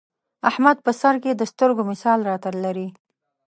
[0.49, 2.87] احمد په سرکې د سترګو مثال را ته لري.